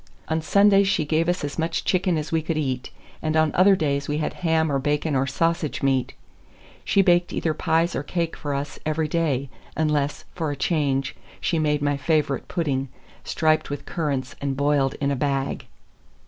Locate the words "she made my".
11.39-11.97